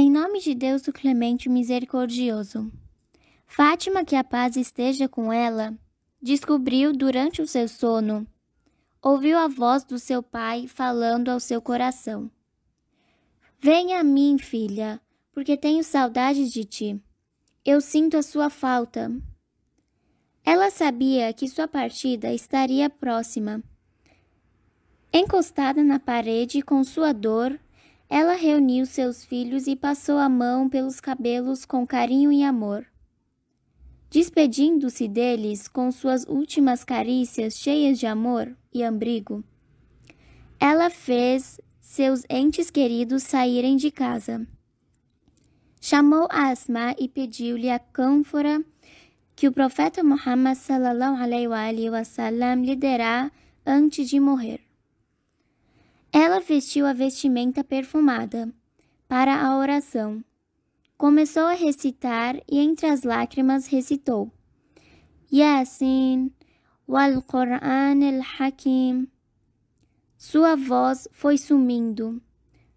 [0.00, 2.70] Em nome de Deus, o clemente misericordioso.
[3.48, 5.76] Fátima, que a paz esteja com ela,
[6.22, 8.24] descobriu durante o seu sono,
[9.02, 12.30] ouviu a voz do seu pai falando ao seu coração:
[13.58, 15.00] Venha a mim, filha,
[15.32, 17.02] porque tenho saudades de ti.
[17.64, 19.10] Eu sinto a sua falta.
[20.44, 23.60] Ela sabia que sua partida estaria próxima.
[25.12, 27.58] Encostada na parede com sua dor,
[28.08, 32.86] ela reuniu seus filhos e passou a mão pelos cabelos com carinho e amor.
[34.10, 39.44] Despedindo-se deles com suas últimas carícias cheias de amor e abrigo,
[40.58, 44.46] ela fez seus entes queridos saírem de casa.
[45.80, 48.64] Chamou Asma e pediu-lhe a cânfora
[49.36, 53.30] que o profeta Muhammad sallallahu alaihi wasallam lhe derá
[53.64, 54.67] antes de morrer.
[56.12, 58.52] Ela vestiu a vestimenta perfumada
[59.06, 60.24] para a oração.
[60.96, 64.32] Começou a recitar e entre as lágrimas recitou:
[65.32, 66.32] Yasin
[66.86, 69.06] wal Qur'an al-Hakim.
[70.16, 72.20] Sua voz foi sumindo.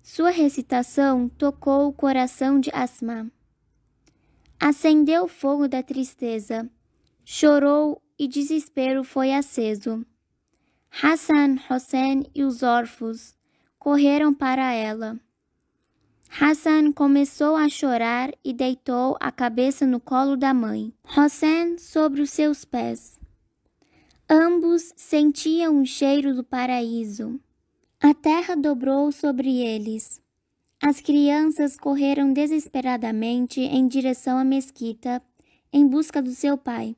[0.04, 3.32] Sua recitação tocou o coração de Asma.
[4.60, 6.70] Acendeu o fogo da tristeza,
[7.24, 10.06] chorou e desespero foi aceso.
[10.92, 13.34] Hassan, Hussein e os órfãos
[13.80, 15.20] correram para ela.
[16.40, 22.30] Hassan começou a chorar e deitou a cabeça no colo da mãe, Hussein sobre os
[22.30, 23.20] seus pés.
[24.30, 27.40] Ambos sentiam o cheiro do paraíso.
[28.00, 30.22] A terra dobrou sobre eles.
[30.82, 35.22] As crianças correram desesperadamente em direção à mesquita
[35.72, 36.96] em busca do seu pai.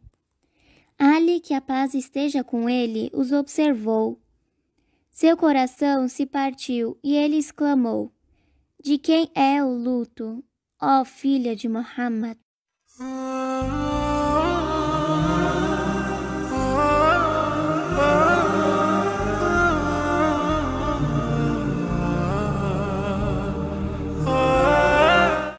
[0.97, 4.19] Ali, que a paz esteja com ele, os observou.
[5.09, 8.11] Seu coração se partiu e ele exclamou:
[8.83, 10.43] De quem é o luto,
[10.81, 12.37] ó filha de Muhammad?